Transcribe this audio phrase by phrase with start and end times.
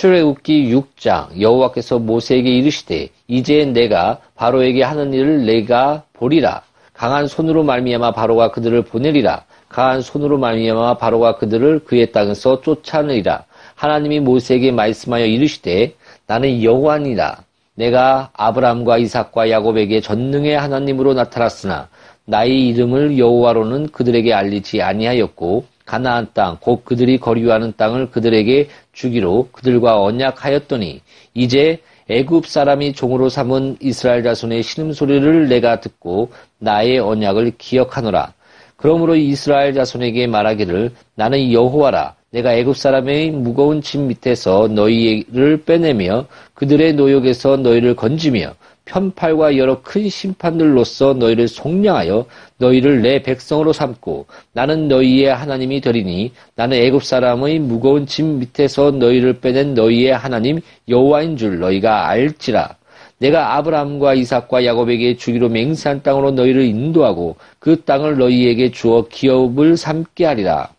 [0.00, 6.62] 출애굽기 6장 여호와께서 모세에게 이르시되 이제 내가 바로에게 하는 일을 내가 보리라.
[6.94, 9.44] 강한 손으로 말미암아 바로가 그들을 보내리라.
[9.68, 13.44] 강한 손으로 말미암아 바로가 그들을 그의 땅에서 쫓아내리라.
[13.74, 15.92] 하나님이 모세에게 말씀하여 이르시되
[16.26, 17.44] 나는 여호와니라.
[17.74, 21.90] 내가 아브라함과 이삭과 야곱에게 전능의 하나님으로 나타났으나
[22.24, 30.00] 나의 이름을 여호와로는 그들에게 알리지 아니하였고 가나안 땅 곧 그들이 거류하는 땅을 그들에게 주기로 그들과
[30.00, 31.00] 언약하였더니
[31.34, 38.34] 이제 애굽 사람이 종으로 삼은 이스라엘 자손의 신음 소리를 내가 듣고 나의 언약을 기억하노라.
[38.76, 42.14] 그러므로 이스라엘 자손에게 말하기를 나는 여호와라.
[42.30, 48.54] 내가 애굽 사람의 무거운 짐 밑에서 너희를 빼내며 그들의 노역에서 너희를 건지며
[48.90, 52.26] 편팔과 여러 큰 심판들로서 너희를 속량하여
[52.58, 59.34] 너희를 내 백성으로 삼고 나는 너희의 하나님이 되리니 나는 애굽 사람의 무거운 짐 밑에서 너희를
[59.40, 62.76] 빼낸 너희의 하나님 여호와인 줄 너희가 알지라.
[63.18, 70.24] 내가 아브라함과 이삭과 야곱에게 주기로 맹세한 땅으로 너희를 인도하고 그 땅을 너희에게 주어 기업을 삼게
[70.24, 70.70] 하리라.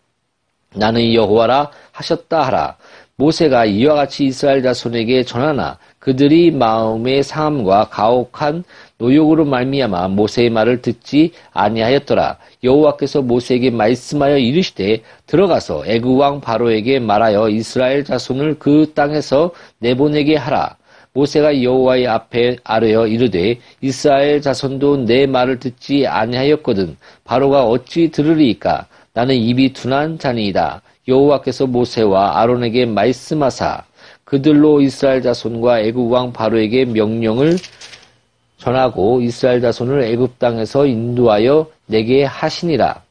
[0.75, 2.75] 나는 여호와라 하셨다 하라.
[3.21, 8.63] 모세가 이와 같이 이스라엘 자손에게 전하나 그들이 마음의 상함과 가혹한
[8.97, 12.37] 노욕으로 말미암아 모세의 말을 듣지 아니하였더라.
[12.63, 20.77] 여호와께서 모세에게 말씀하여 이르시되 들어가서 애굽 왕 바로에게 말하여 이스라엘 자손을 그 땅에서 내보내게 하라.
[21.13, 29.35] 모세가 여호와의 앞에 아뢰어 이르되 이스라엘 자손도 내 말을 듣지 아니하였거든 바로가 어찌 들으리이까 나는
[29.35, 30.81] 입이 둔한 자니이다.
[31.07, 33.83] 여호와께서 모세와 아론에게 말씀하사
[34.23, 37.57] 그들로 이스라엘 자손과 애굽 왕 바로에게 명령을
[38.57, 43.01] 전하고 이스라엘 자손을 애굽 땅에서 인도하여 내게 하시니라.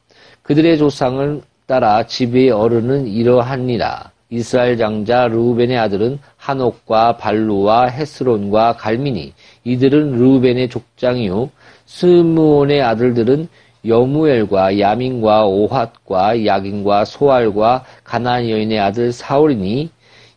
[0.43, 4.11] 그들의 조상을 따라 지배의 어른은 이러하니라.
[4.29, 9.33] 이스라엘 장자 르우벤의 아들은 한옥과 발루와 헤스론과 갈미니
[9.65, 11.49] 이들은 르우벤의 족장이요
[11.85, 13.49] 스무온의 아들들은
[13.85, 19.89] 여무엘과 야민과 오핫과 야긴과 소알과 가나안 여인의 아들 사울이니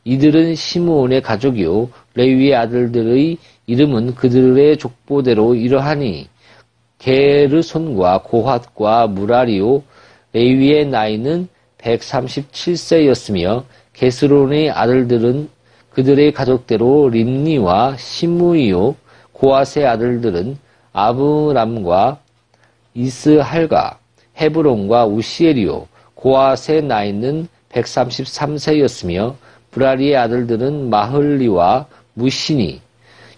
[0.05, 6.29] 이들은 시므온의 가족이요 레위의 아들들의 이름은 그들의 족보대로 이러하니
[6.99, 9.83] 게르손과 고핫과 무라리오
[10.33, 11.49] 레위의 나이는
[11.79, 15.49] 137세였으며 게스론의 아들들은
[15.91, 18.97] 그들의 가족대로 림니와 시무이요
[19.33, 20.59] 고핫의 아들들은
[20.93, 22.24] 아브람과
[22.95, 23.99] 이스할과
[24.39, 29.35] 헤브론과 우시엘이요 고핫의 나이는 133세였으며
[29.73, 32.81] 브라리의 아들들은 마흘리와 무시니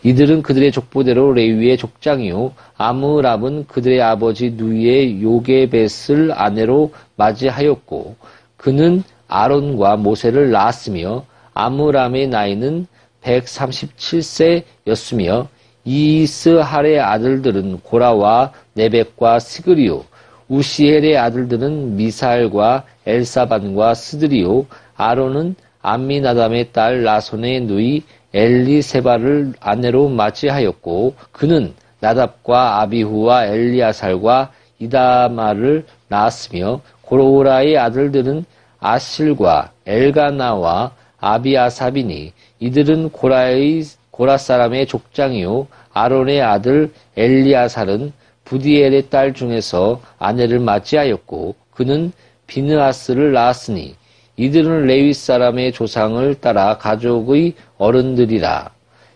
[0.02, 8.16] 이들은 그들의 족보대로 레위의 족장이요 아므랍은 그들의 아버지 누이의 요게벳을 아내로 맞이하였고
[8.56, 11.24] 그는 아론과 모세를 낳았으며
[11.54, 12.86] 아므람의 나이는
[13.24, 15.48] 137세였으며
[15.86, 20.04] 이스할의 아들들은 고라와 네벡과 스그리요
[20.48, 24.66] 우시엘의 아들들은 미사엘과 엘사반과 스드리요
[24.96, 28.02] 아론은 암미나담의 딸 라손의 누이
[28.34, 34.50] 엘리세바를 아내로 맞이하였고 그는 나답과 아비후와 엘리아살과
[34.80, 38.44] 이다마를 낳았으며 고로라의 아들들은
[38.80, 43.84] 아실과 엘가나와 아비아사비니 이들은 고라의
[44.16, 45.66] 고라 사람의 족장이요.
[45.92, 48.12] 아론의 아들 엘리아살은
[48.44, 52.12] 부디엘의 딸 중에서 아내를 맞이하였고 그는
[52.46, 53.94] 비느아스를 낳았으니
[54.36, 58.70] 이들은 레위 사람의 조상을 따라 가족의 어른들이라.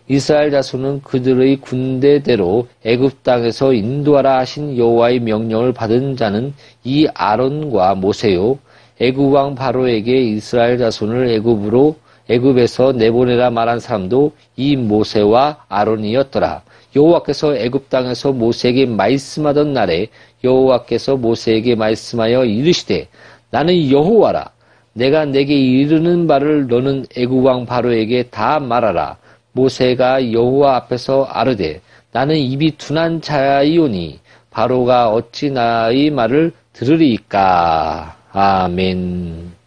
[0.07, 8.59] 이스라엘 자손은 그들의 군대대로 애굽 땅에서 인도하라 하신 여호와의 명령을 받은 자는 이 아론과 모세요.
[8.99, 11.95] 애굽 왕 바로에게 이스라엘 자손을 애굽으로
[12.29, 16.63] 애굽에서 내보내라 말한 사람도 이 모세와 아론이었더라.
[16.95, 20.07] 여호와께서 애굽 땅에서 모세에게 말씀하던 날에
[20.43, 23.07] 여호와께서 모세에게 말씀하여 이르시되
[23.49, 24.51] 나는 여호와라
[24.93, 29.17] 내가 내게 이르는 바를 너는 애굽 왕 바로에게 다 말하라.
[29.53, 31.81] 모세가 여호와 앞에서 아르되
[32.11, 34.19] 나는 입이 둔한 자이오니
[34.49, 38.17] 바로가 어찌 나의 말을 들으리이까.
[38.33, 39.60] 아멘.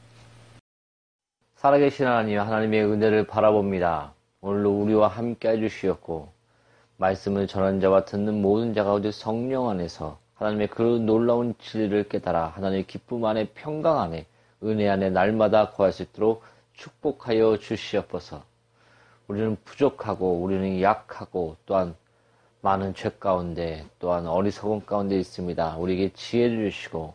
[1.64, 4.12] 살아계신 하나님, 하나님의 은혜를 바라봅니다.
[4.42, 6.28] 오늘도 우리와 함께 해주시었고,
[6.98, 12.86] 말씀을 전한 자와 듣는 모든 자가 오직 성령 안에서 하나님의 그 놀라운 진리를 깨달아 하나님의
[12.86, 14.26] 기쁨 안에 평강 안에
[14.62, 16.42] 은혜 안에 날마다 거할 수 있도록
[16.74, 18.42] 축복하여 주시옵소서.
[19.26, 21.94] 우리는 부족하고 우리는 약하고 또한
[22.60, 25.78] 많은 죄 가운데 또한 어리석음 가운데 있습니다.
[25.78, 27.14] 우리에게 지혜를 주시고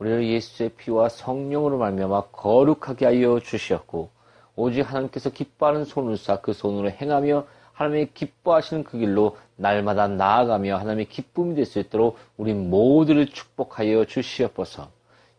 [0.00, 4.08] 우리를 예수의 피와 성령으로 말미암아 거룩하게 하여 주셨고
[4.56, 11.54] 오직 하나님께서 기뻐하는 손을 쏴그 손으로 행하며 하나님의 기뻐하시는 그 길로 날마다 나아가며 하나님의 기쁨이
[11.54, 14.90] 될 수 있도록 우리 모두를 축복하여 주시옵소서.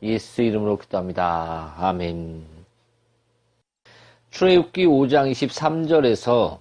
[0.04, 1.76] 예수 이름으로 기도합니다.
[1.78, 2.46] 아멘.
[4.32, 6.60] 출애굽기 5장 23절에서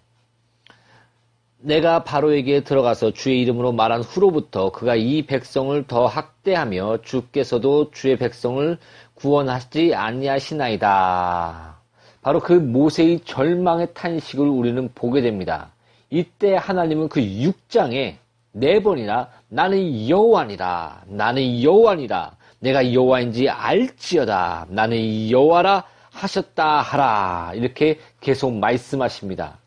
[1.62, 8.78] 내가 바로에게 들어가서 주의 이름으로 말한 후로부터 그가 이 백성을 더 학대하며 주께서도 주의 백성을
[9.14, 11.78] 구원하지 아니하시나이다.
[12.22, 15.72] 바로 그 모세의 절망의 탄식을 우리는 보게 됩니다.
[16.08, 18.16] 이때 하나님은 그 6장에
[18.52, 28.52] 네 번이나 나는 여호와니라 나는 여호와니라 내가 여호와인지 알지어다 나는 여호와라 하셨다 하라 이렇게 계속
[28.54, 29.59] 말씀하십니다.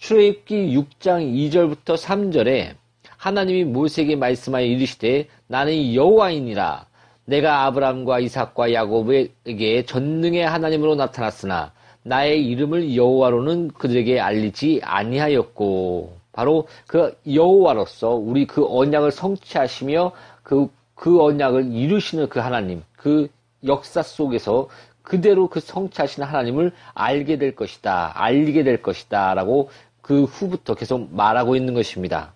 [0.00, 2.74] 출애굽기 6장 2절부터 3절에
[3.18, 6.86] 하나님이 모세에게 말씀하여 이르시되 나는 여호와이니라.
[7.26, 17.14] 내가 아브라함과 이삭과 야곱에게 전능의 하나님으로 나타났으나 나의 이름을 여호와로는 그들에게 알리지 아니하였고 바로 그
[17.30, 23.28] 여호와로서 우리 그 언약을 성취하시며 그, 그 언약을 이루시는 그 하나님 그
[23.66, 24.70] 역사 속에서
[25.02, 29.68] 그대로 그 성취하시는 하나님을 알게 될 것이다 알리게 될 것이다 라고
[30.10, 32.32] 그 후부터 계속 말하고 있는 것입니다.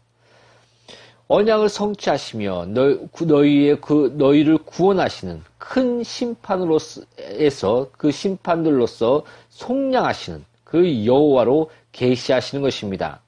[1.26, 7.02] 언약을 성취하시며 너희의 그 너희를 구원하시는 큰 심판으로서
[7.96, 13.18] 그 심판들로서 속량하시는 그 여호와로 계시하시는 것입니다.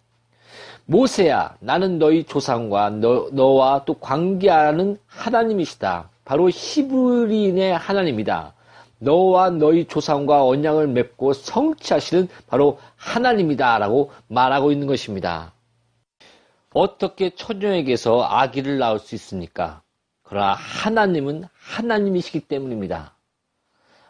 [0.85, 6.09] 모세야 나는 너희 조상과 너, 너와 또 관계하는 하나님이시다.
[6.25, 8.53] 바로 히브리인의 하나님이다.
[8.99, 15.53] 너와 너희 조상과 언약을 맺고 성취하시는 바로 하나님이다라고 말하고 있는 것입니다.
[16.73, 19.83] 어떻게 처녀에게서 아기를 낳을 수 있습니까?
[20.23, 23.15] 그러나 하나님은 하나님이시기 때문입니다.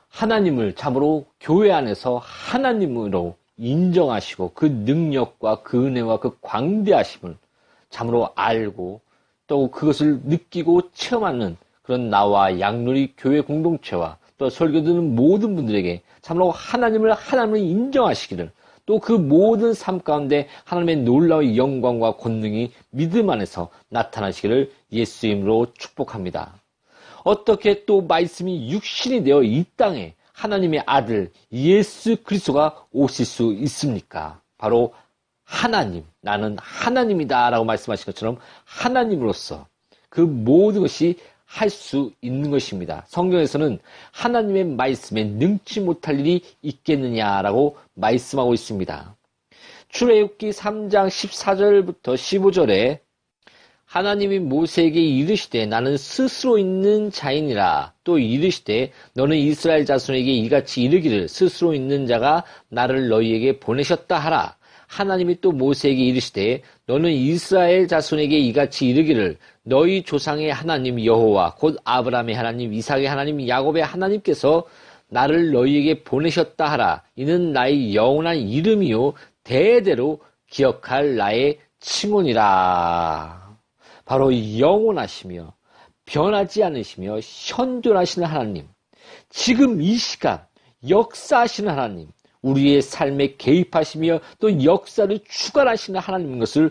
[0.08, 7.36] 하나님을 참으로 교회 안에서 하나님으로 인정하시고 그 능력과 그 은혜와 그 광대하심을
[7.90, 9.00] 참으로 알고
[9.46, 16.50] 또 그것을 느끼고 체험하는 그런 나와 양놀이 교회 공동체와 또 설교 듣는 모든 분들에게 참으로
[16.50, 18.50] 하나님을 하나님을 인정하시기를
[18.86, 26.54] 또 그 모든 삶 가운데 하나님의 놀라운 영광과 권능이 믿음 안에서 나타나시기를 예수 이름으로 축복합니다.
[27.24, 34.40] 어떻게 또 말씀이 육신이 되어 이 땅에 하나님의 아들 예수 그리스도가 오실 수 있습니까?
[34.56, 34.94] 바로
[35.44, 39.66] 하나님, 나는 하나님이다 라고 말씀하신 것처럼 하나님으로서
[40.08, 43.04] 그 모든 것이 할 수 있는 것입니다.
[43.08, 43.78] 성경에서는
[44.10, 49.16] 하나님의 말씀에 능치 못할 일이 있겠느냐라고 말씀하고 있습니다.
[49.88, 52.98] 출애굽기 3장 14절부터 15절에
[53.86, 61.72] 하나님이 모세에게 이르시되 나는 스스로 있는 자이니라 또 이르시되 너는 이스라엘 자손에게 이같이 이르기를 스스로
[61.72, 64.56] 있는 자가 나를 너희에게 보내셨다 하라
[64.88, 72.36] 하나님이 또 모세에게 이르시되 너는 이스라엘 자손에게 이같이 이르기를 너희 조상의 하나님 여호와 곧 아브라함의
[72.36, 74.64] 하나님 이삭의 하나님 야곱의 하나님께서
[75.08, 77.02] 나를 너희에게 보내셨다 하라.
[77.16, 83.56] 이는 나의 영원한 이름이요 대대로 기억할 나의 칭혼이라.
[84.04, 85.52] 바로 영원하시며
[86.04, 88.68] 변하지 않으시며 현존하시는 하나님
[89.28, 90.46] 지금 이 시간
[90.88, 92.06] 역사하시는 하나님
[92.42, 96.70] 우리의 삶에 개입하시며 또 역사를 주관하시는 하나님인 것을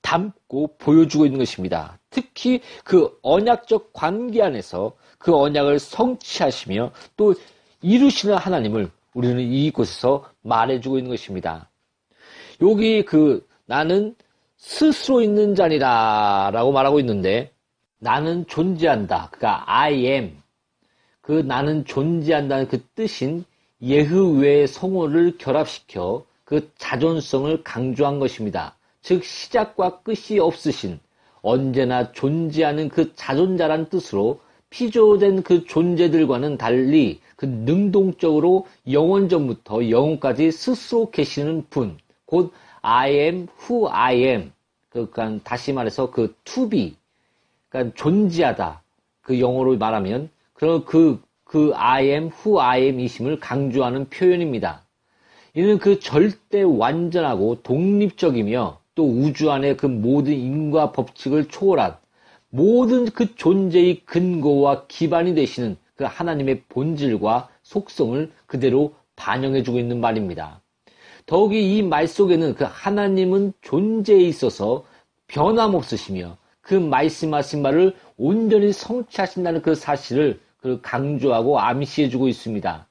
[0.00, 1.98] 담고 보여주고 있는 것입니다.
[2.10, 7.34] 특히 그 언약적 관계 안에서 그 언약을 성취하시며 또
[7.80, 11.70] 이루시는 하나님을 우리는 이곳에서 말해주고 있는 것입니다.
[12.60, 14.14] 여기 그 나는
[14.56, 17.52] 스스로 있는 자니라 라고 말하고 있는데
[17.98, 19.28] 나는 존재한다.
[19.32, 20.42] 그가 I am.
[21.20, 23.44] 그 나는 존재한다는 그 뜻인
[23.82, 28.76] 예흐 외의 성호를 결합시켜 그 자존성을 강조한 것입니다.
[29.00, 31.00] 즉 시작과 끝이 없으신
[31.42, 41.10] 언제나 존재하는 그 자존자란 뜻으로 피조된 그 존재들과는 달리 그 능동적으로 영원 전부터 영원까지 스스로
[41.10, 44.52] 계시는 분, 곧 I am who I am.
[44.88, 46.94] 그러니까 다시 말해서 그 to be,
[47.68, 48.82] 그러니까 존재하다.
[49.20, 51.20] 그 영어로 말하면 그런 그,
[51.52, 54.86] 그 I am who I am 이심을 강조하는 표현입니다.
[55.52, 61.98] 이는 그 절대 완전하고 독립적이며 또 우주 안의 그 모든 인과 법칙을 초월한
[62.48, 70.62] 모든 그 존재의 근거와 기반이 되시는 그 하나님의 본질과 속성을 그대로 반영해주고 있는 말입니다.
[71.26, 74.84] 더욱이 이 말 속에는 그 하나님은 존재에 있어서
[75.26, 82.86] 변함없으시며 그 말씀하신 말을 온전히 성취하신다는 그 사실을 그 강조하고 암시해주고 있습니다.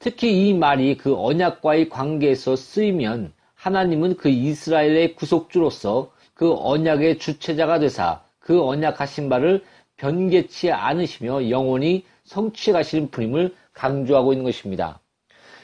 [0.00, 8.22] 특히 이 말이 그 언약과의 관계에서 쓰이면 하나님은 그 이스라엘의 구속주로서 그 언약의 주체자가 되사
[8.38, 9.64] 그 언약하신 바를
[9.96, 15.00] 변개치 않으시며 영원히 성취해 가시는 분임을 강조하고 있는 것입니다.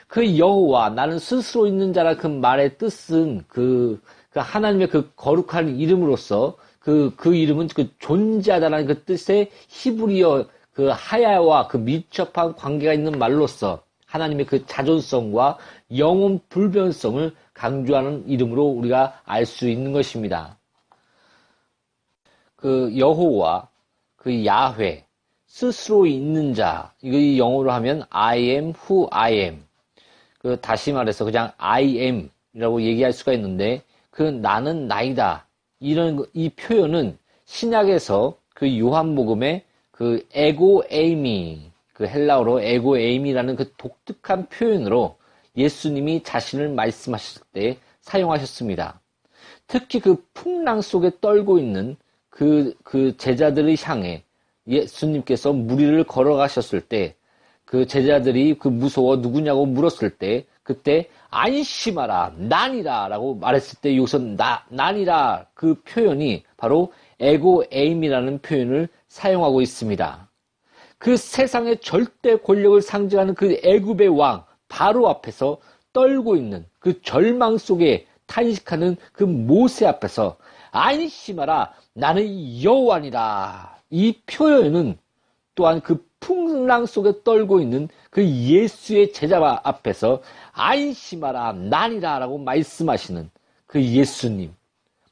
[0.06, 4.00] 그 여호와 나는 스스로 있는 자라 그 말의 뜻은 그,
[4.30, 11.68] 그 하나님의 그 거룩한 이름으로서 그, 그 이름은 그 존재하다라는 그 뜻의 히브리어 그 하야와
[11.68, 15.58] 그 밀접한 관계가 있는 말로서 하나님의 그 자존성과
[15.96, 20.58] 영혼 불변성을 강조하는 이름으로 우리가 알 수 있는 것입니다.
[22.56, 23.68] 그 여호와
[24.16, 25.04] 그 야훼
[25.46, 29.64] 스스로 있는 자 이거 이 영어로 하면 I am who I am
[30.38, 31.98] 그 다시 말해서 그냥 I
[32.52, 35.46] am이라고 얘기할 수가 있는데 그 나는 나이다
[35.78, 39.64] 이런 이 표현은 신약에서 그 요한복음의
[39.94, 45.16] 그 에고 에이미 그 헬라어로 에고 에이미라는 그 독특한 표현으로
[45.56, 49.00] 예수님이 자신을 말씀하실 때 사용하셨습니다.
[49.68, 51.94] 특히 그 풍랑 속에 떨고 있는
[52.28, 54.24] 그, 그 제자들을 향해
[54.66, 57.14] 예수님께서 무리를 걸어가셨을 때
[57.74, 64.64] 그 제자들이 그 무서워 누구냐고 물었을 때 그때 안심하라 난이라 라고 말했을 때 여기서 나,
[64.68, 70.28] 난이라 그 표현이 바로 에고 에임이라는 표현을 사용하고 있습니다.
[70.98, 75.58] 그 세상의 절대 권력을 상징하는 그 애굽의 왕 바로 앞에서
[75.92, 80.36] 떨고 있는 그 절망 속에 탄식하는 그 모세 앞에서
[80.72, 84.98] 안심하라 나는 여호와니라 이 표현은
[85.54, 93.30] 또한 그 풍랑 속에 떨고 있는 그 예수의 제자 앞에서 안심하라 난이라 라고 말씀하시는
[93.66, 94.52] 그 예수님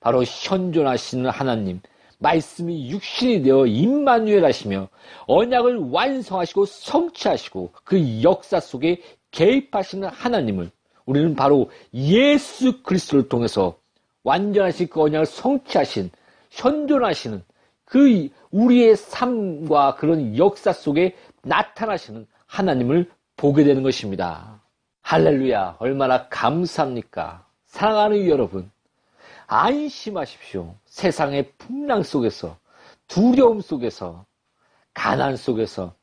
[0.01, 1.81] 바로 현존하시는 하나님
[2.23, 4.89] 말씀이 육신이 되어 임마누엘 하시며
[5.27, 9.03] 언약을 완성하시고 성취하시고 그 역사 속에
[9.33, 10.71] 개입하시는 하나님을
[11.05, 13.77] 우리는 바로 예수 그리스도를 통해서
[14.23, 16.11] 완전하신 그 언약을 성취하신
[16.51, 17.43] 현존하시는
[17.85, 24.63] 그 우리의 삶과 그런 역사 속에 나타나시는 하나님을 보게 되는 것입니다.
[25.03, 27.45] 할렐루야 얼마나 감사합니까?
[27.67, 28.71] 사랑하는 여러분
[29.55, 30.75] 안심하십시오.
[30.87, 32.57] 세상의 풍랑 속에서
[33.07, 34.25] 두려움 속에서
[34.95, 35.95] 가난 속에서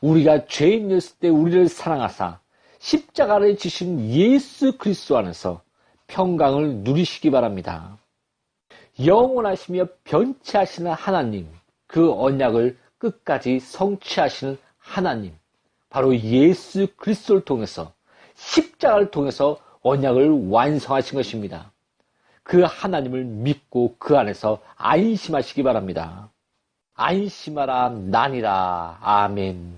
[0.00, 2.40] 우리가 죄인이었을 때 우리를 사랑하사
[2.78, 5.60] 십자가를 지신 예수 그리스도 안에서
[6.06, 7.98] 평강을 누리시기 바랍니다.
[9.04, 11.50] 영원하시며 변치하시는 하나님,
[11.86, 15.36] 그 언약을 끝까지 성취하시는 하나님,
[15.90, 17.92] 바로 예수 그리스도를 통해서
[18.34, 21.73] 십자가를 통해서 언약을 완성하신 것입니다.
[22.44, 26.28] 그 하나님을 믿고 그 안에서 안심하시기 바랍니다.
[26.94, 29.72] 안심하라 나니라 아멘.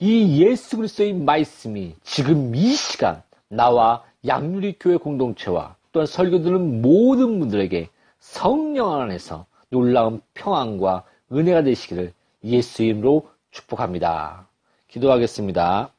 [0.00, 7.38] 이 예수 그리스도의 말씀이 지금 이 시간 나와 양률이 교회 공동체와 또한 설교 듣는 모든
[7.38, 7.88] 분들에게
[8.18, 12.12] 성령 안에서 놀라운 평안과 은혜가 되시기를
[12.44, 14.48] 예수 이름으로 축복합니다.
[14.88, 15.90] 기도하겠습니다.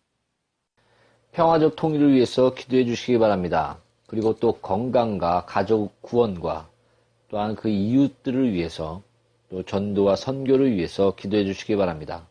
[1.32, 3.78] 평화적 통일을 위해서 기도해 주시기 바랍니다.
[4.16, 6.70] 그리고 또 건강과 가족 구원과
[7.28, 9.02] 또한 그 이웃들을 위해서
[9.50, 12.26] 또 전도와 선교를 위해서 기도해 주시기 바랍니다.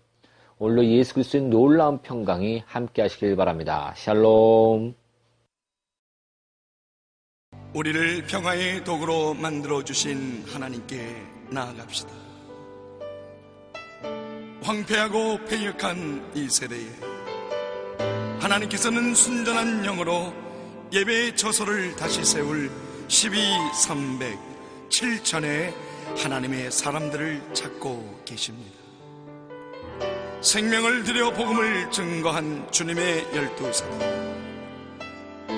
[0.59, 3.93] 오늘로 예수 그리스도의 놀라운 평강이 함께 하시길 바랍니다.
[3.99, 4.95] 샬롬.
[7.75, 10.97] 우리를 평화의 도구로 만들어 주신 하나님께
[11.50, 12.11] 나아갑시다.
[14.62, 16.87] 황폐하고 패역한 이 세대에
[18.41, 20.44] 하나님께서는 순전한 영으로
[20.95, 22.71] 예배의 저소를 다시 세울
[23.09, 23.37] 12,
[23.85, 24.39] 300,
[24.89, 25.75] 7천의
[26.17, 28.79] 하나님의 사람들을 찾고 계십니다.
[30.41, 33.99] 생명을 들여 복음을 증거한 주님의 열두 사람.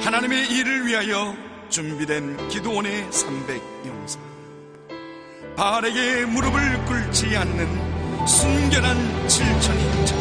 [0.01, 1.37] 하나님의 일을 위하여
[1.69, 4.19] 준비된 기도원의 300용사.
[5.55, 10.17] 바알에게 무릎을 꿇지 않는 순결한 7천인 자.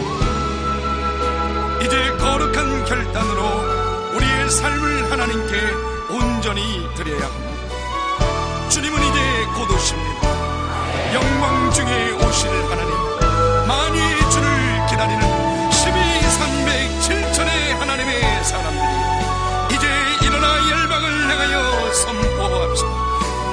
[1.85, 3.74] 이제 거룩한 결단으로
[4.15, 5.55] 우리의 삶을 하나님께
[6.09, 8.69] 온전히 드려야 합니다.
[8.69, 9.19] 주님은 이제
[9.55, 11.13] 곧 오십니다.
[11.13, 12.95] 영광 중에 오실 하나님.
[13.67, 22.89] 만유의 주를 기다리는 12, 300, 7천의 하나님의 사람들이 이제 일어나 열방을 향하여 선포합시다.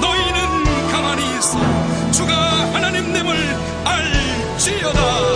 [0.00, 2.34] 너희는 가만히 있어 주가
[2.72, 3.34] 하나님 됨을
[3.84, 5.31] 알지어다.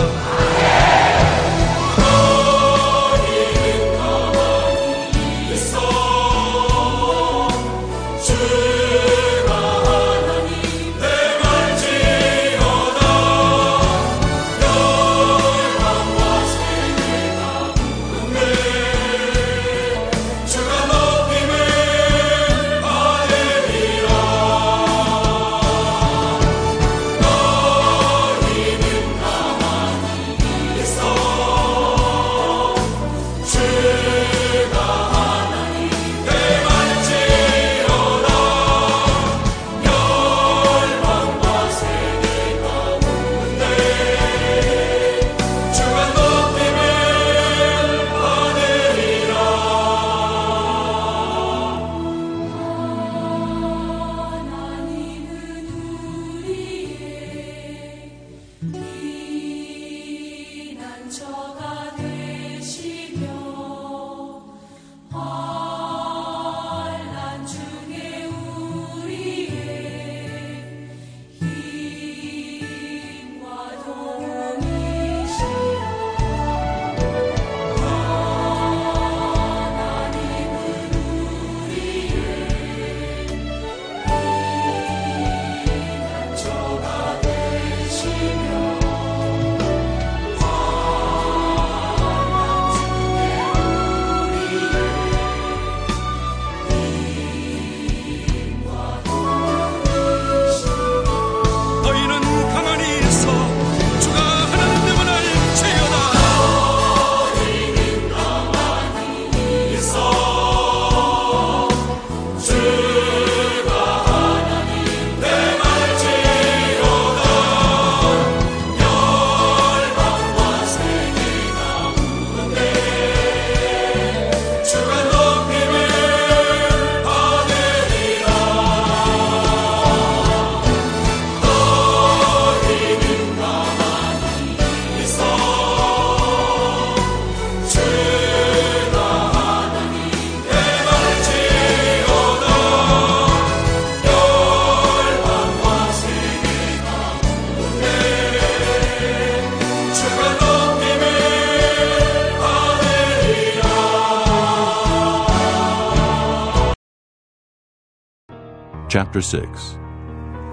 [159.17, 159.77] Chapter 6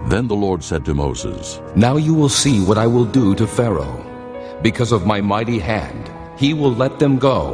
[0.09, 3.47] Then the Lord said to Moses, Now you will see what I will do to
[3.47, 4.01] Pharaoh.
[4.63, 7.45] Because of my mighty hand, he will let them go.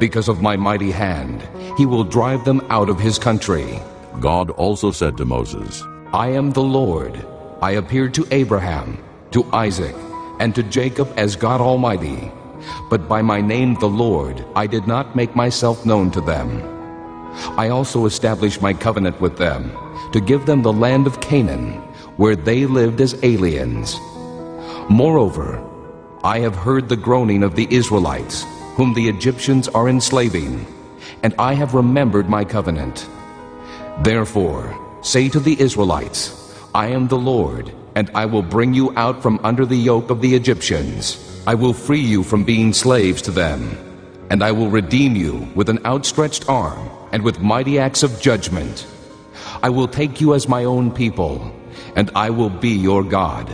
[0.00, 1.46] Because of my mighty hand,
[1.78, 3.78] he will drive them out of his country.
[4.18, 7.24] God also said to Moses, I am the Lord.
[7.60, 8.98] I appeared to Abraham,
[9.30, 9.94] to Isaac,
[10.40, 12.32] and to Jacob as God Almighty.
[12.90, 16.50] But by my name, the Lord, I did not make myself known to them.
[17.56, 19.70] I also established my covenant with them
[20.12, 21.72] to give them the land of Canaan,
[22.16, 23.98] where they lived as aliens.
[24.88, 25.62] Moreover,
[26.22, 28.44] I have heard the groaning of the Israelites,
[28.76, 30.66] whom the Egyptians are enslaving,
[31.22, 33.08] and I have remembered my covenant.
[34.02, 39.22] Therefore, say to the Israelites, I am the Lord, and I will bring you out
[39.22, 41.42] from under the yoke of the Egyptians.
[41.46, 43.76] I will free you from being slaves to them,
[44.30, 48.86] and I will redeem you with an outstretched arm and with mighty acts of judgment.
[49.62, 51.54] I will take you as my own people,
[51.94, 53.50] and I will be your God.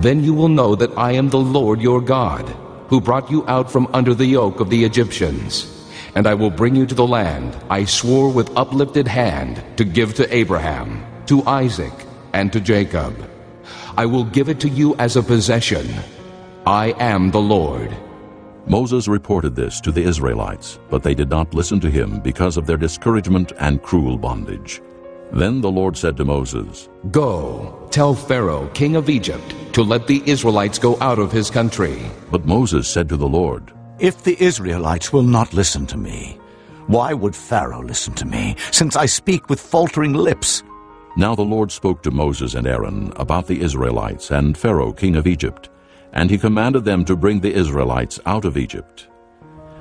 [0.00, 2.48] Then you will know that I am the Lord your God,
[2.88, 5.70] who brought you out from under the yoke of the Egyptians.
[6.16, 10.14] And I will bring you to the land I swore with uplifted hand to give
[10.14, 11.92] to Abraham, to Isaac,
[12.32, 13.14] and to Jacob.
[13.96, 15.86] I will give it to you as a possession.
[16.66, 17.94] I am the Lord.
[18.66, 22.66] Moses reported this to the Israelites, but they did not listen to him because of
[22.66, 24.80] their discouragement and cruel bondage.
[25.32, 30.22] Then the Lord said to Moses, Go, tell Pharaoh, king of Egypt, to let the
[30.26, 32.02] Israelites go out of his country.
[32.30, 36.38] But Moses said to the Lord, If the Israelites will not listen to me,
[36.86, 40.64] why would Pharaoh listen to me, since I speak with faltering lips?
[41.16, 45.26] Now the Lord spoke to Moses and Aaron about the Israelites and Pharaoh king of
[45.26, 45.69] Egypt,
[46.12, 49.08] and he commanded them to bring the Israelites out of Egypt.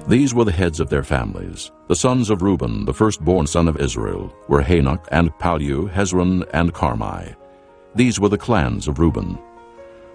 [0.08, 1.72] These were the heads of their families.
[1.88, 6.74] The sons of Reuben, the firstborn son of Israel, were Hanok and Palu, Hezron and
[6.74, 7.36] Carmi.
[7.96, 9.38] These were the clans of Reuben.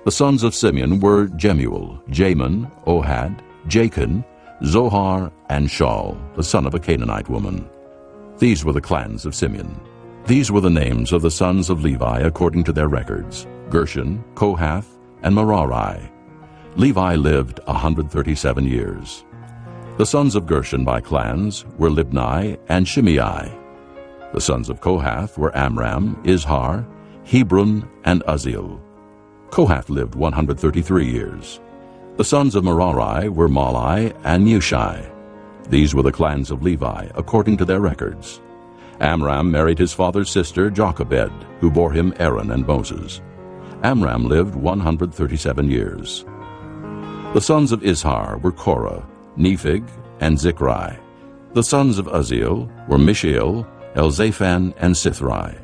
[0.04, 4.24] The sons of Simeon were Jemuel, Jamin, Ohad, Jachin,
[4.64, 7.68] Zohar, and Shaul, the son of a Canaanite woman.
[8.38, 9.80] These were the clans of Simeon.
[10.26, 14.93] These were the names of the sons of Levi according to their records, Gershon, Kohath,
[15.24, 16.10] and Merari.
[16.76, 19.24] Levi lived 137 years.
[19.96, 23.50] The sons of Gershon by clans were Libni and Shimei.
[24.32, 26.86] The sons of Kohath were Amram, Izhar,
[27.24, 28.80] Hebron, and Uzziel.
[29.50, 31.60] Kohath lived 133 years.
[32.16, 35.10] The sons of Merari were Malai and Mushai.
[35.68, 38.40] These were the clans of Levi, according to their records.
[39.00, 43.22] Amram married his father's sister Jochebed, who bore him Aaron and Moses.
[43.84, 46.24] Amram lived 137 years.
[47.34, 49.86] The sons of Izhar were Korah, Nephig,
[50.20, 50.98] and Zikri.
[51.52, 55.60] The sons of Uzziel were Mishael, Elzaphan, and Sithri.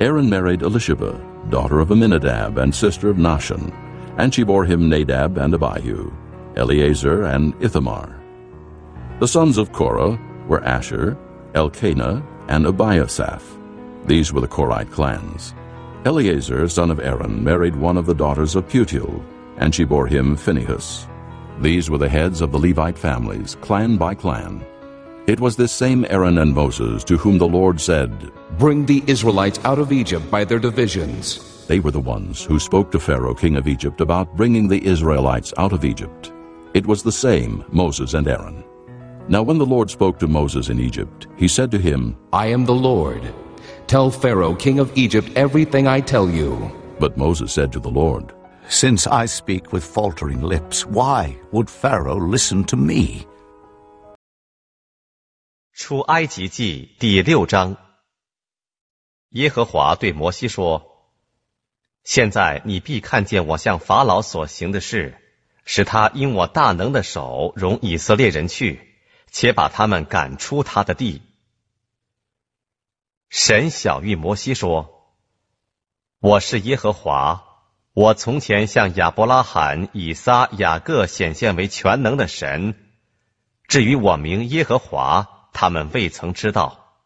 [0.00, 1.18] Aaron married Elisheba,
[1.50, 3.74] daughter of Aminadab and sister of Nahshon,
[4.18, 6.12] and she bore him Nadab and Abihu,
[6.54, 8.20] Eleazar and Ithamar.
[9.18, 11.18] The sons of Korah were Asher,
[11.56, 13.42] Elkanah, and Abiasaph.
[14.06, 15.54] These were the Korite clans.
[16.04, 19.24] Eleazar, son of Aaron, married one of the daughters of Putiel,
[19.56, 21.06] and she bore him Phinehas.
[21.60, 24.66] These were the heads of the Levite families, clan by clan.
[25.26, 29.58] It was this same Aaron and Moses to whom the Lord said, Bring the Israelites
[29.64, 31.66] out of Egypt by their divisions.
[31.68, 35.54] They were the ones who spoke to Pharaoh king of Egypt about bringing the Israelites
[35.56, 36.32] out of Egypt.
[36.74, 38.62] It was the same Moses and Aaron.
[39.28, 42.66] Now when the Lord spoke to Moses in Egypt, he said to him, I am
[42.66, 43.22] the Lord.
[43.86, 46.70] Tell Pharaoh, king of Egypt, everything I tell you.
[46.98, 48.32] But Moses said to the Lord,
[48.68, 53.26] Since I speak with faltering lips, why would Pharaoh listen to me?
[55.74, 57.76] 出埃及记第六章，
[59.30, 60.82] 耶和华对摩西说
[62.04, 65.18] ：“现在你必看见我向法老所行的事，
[65.64, 68.80] 使他因我大能的手容以色列人去，
[69.30, 71.20] 且把他们赶出他的地。”
[73.36, 75.10] 神晓谕摩西说
[76.22, 77.42] ：“我是耶和华，
[77.92, 82.76] 我从前向亚伯拉罕、以撒、雅各显现为全能的神。
[83.66, 86.96] 至于我名耶和华。”他们未曾知道，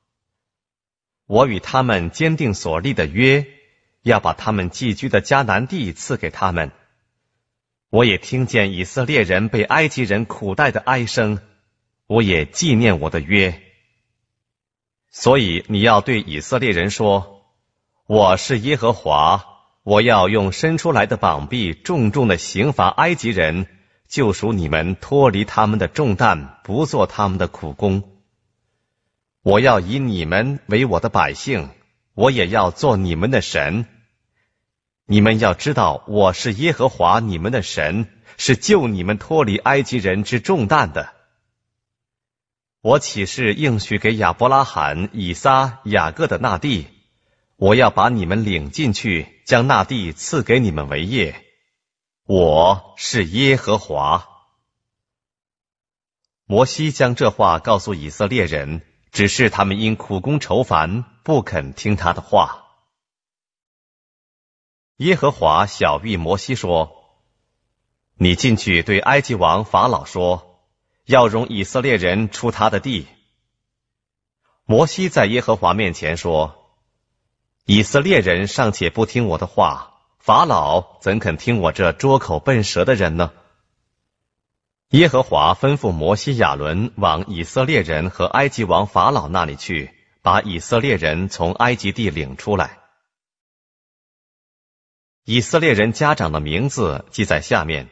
[1.26, 3.46] 我与他们坚定所立的约，
[4.02, 6.72] 要把他们寄居的迦南地赐给他们。
[7.88, 11.40] 我也听见以色列人被埃及人苦待的哀声，
[12.06, 13.62] 我也纪念我的约。
[15.20, 17.42] 所以你要对以色列人说
[18.06, 19.44] ：“我是耶和华，
[19.82, 23.66] 我要用伸出来的膀臂重重的刑罚埃及人，
[24.06, 28.04] 救赎你们脱离他们的重担，不做他们的苦工。”
[29.42, 31.68] 我要以你们为我的百姓，
[32.14, 33.86] 我也要做你们的神。
[35.04, 41.17] 你们要知道，我是耶和华你们的神，是救你们脱离埃及人之重担的。
[42.80, 46.86] 我起誓应许给亚伯拉罕、以撒、雅各的那地，
[47.56, 51.44] 我要把你们领进去，将那地赐给你们为业。
[52.24, 54.28] 我是耶和华。
[56.44, 58.82] 摩西将这话告诉以色列人。
[59.10, 62.66] 只是他们因苦功愁烦，不肯听他的话。
[64.96, 66.92] 耶和华晓谕摩西说
[68.20, 70.47] ：“你进去对埃及王法老说，
[71.08, 73.06] 要容以色列人出他的地。”
[74.64, 76.70] 摩西在耶和华面前说
[77.64, 83.32] ：“以色列人尚且不听我的话，法老怎肯听我这拙口笨舌的人呢？”
[84.92, 92.78] 耶和华吩咐摩西、亚伦往以色列人和埃及王法老那里去，把以色列人从埃及地领出来。
[95.24, 97.88] 以色列人家长的名字记在下面。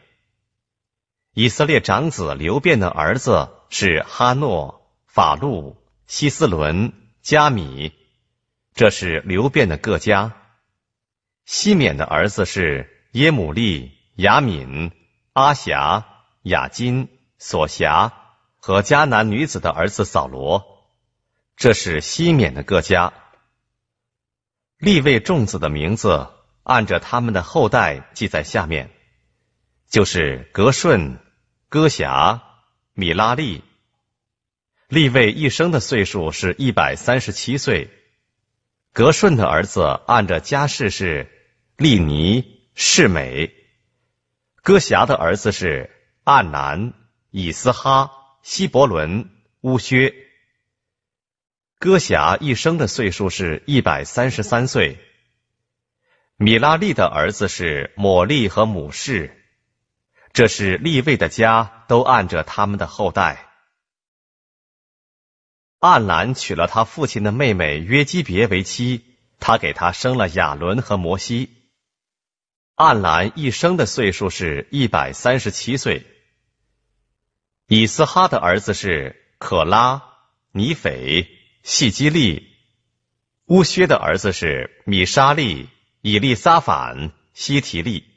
[1.39, 7.93] 以色列长子流辩的儿子是哈诺、法路、希斯伦、加米，
[8.73, 10.35] 这是流辩的各家。
[11.45, 14.93] 西缅的儿子是耶姆利、雅敏、
[15.35, 16.07] 阿辖、
[16.41, 18.15] 雅金、索辖
[18.57, 20.65] 和迦南女子的儿子扫罗，
[21.55, 23.13] 这是西缅的各家。
[24.79, 26.29] 立位众子的名字。
[26.63, 28.91] 按着他们的后代记在下面，
[29.89, 31.21] 就是格顺、
[31.77, 32.43] 歌辖、
[32.95, 33.63] 米拉利。
[34.89, 37.91] 利位一生的岁数是一百三十七岁。
[38.95, 41.31] 格顺的儿子按着家世是
[41.77, 43.53] 利尼、世美。
[44.63, 45.91] 歌辖的儿子是
[46.25, 46.95] 暗南、
[47.31, 48.11] 以斯哈、
[48.43, 49.29] 希伯伦、
[49.61, 50.15] 乌薛。
[51.79, 54.97] 歌辖一生的岁数是一百三十三岁。
[56.37, 59.46] 米拉利的儿子是抹利和母氏，
[60.37, 63.49] 这是立位的家，都按着他们的后代。
[65.79, 71.57] 暗兰娶了他父亲的妹妹约基别为妻，他给他生了亚伦和摩西。
[72.75, 76.07] 暗兰一生的岁数是一百三十七岁。
[77.67, 80.03] 以斯哈的儿子是可拉、
[80.53, 81.31] 尼斐、
[81.63, 82.55] 细基利。
[83.47, 85.71] 乌薛的儿子是米沙利。
[86.03, 88.16] 以利撒反、西提利。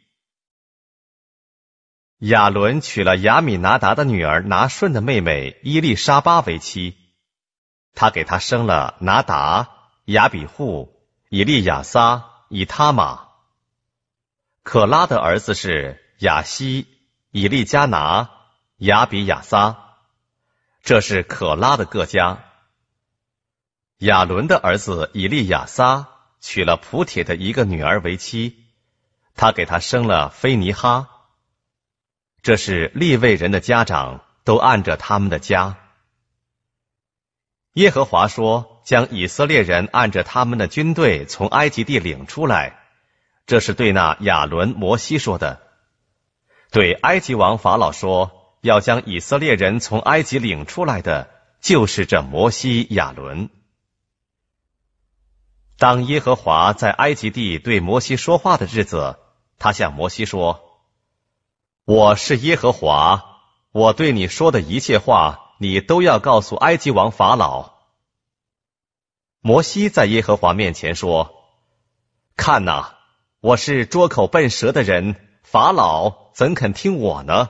[2.19, 6.97] 亚伦娶了亚米拿达的女儿拿顺的妹妹伊丽莎巴为妻，
[7.93, 9.69] 他给她生了拿达、
[10.05, 13.27] 亚比户、以利亚撒、以他玛。
[14.63, 16.87] 可拉的儿子是亚西、
[17.31, 18.29] 以利加拿、
[18.77, 19.77] 亚比亚撒，
[20.83, 22.43] 这是可拉的各家。
[23.97, 26.07] 亚伦的儿子以利亚撒。
[26.41, 28.63] 娶了普铁的一个女儿为妻，
[29.35, 31.18] 他给他生了菲尼哈。
[32.41, 35.77] 这是利未人的家长，都按着他们的家。
[37.73, 42.79] 耶和华说：“将以色列人按着他们的军队从埃及地领出来。”
[43.45, 45.61] 这是对那亚伦、摩西说的。
[46.71, 51.29] 对埃及王法老说：“要将以色列人从埃及领出来的，
[51.61, 53.49] 就是这摩西、亚伦。”
[55.77, 59.17] 当耶和华在埃及地对摩西说话的日子，
[59.57, 60.68] 他向摩西说
[61.91, 63.39] ：“我是耶和华，
[63.71, 67.71] 我对你说的一切话，你都要告诉埃及王法老。”
[69.41, 71.33] 摩西在耶和华面前说
[72.37, 72.95] ：“看哪，
[73.41, 77.49] 我是捉口笨舌的人，法老怎肯听我呢？”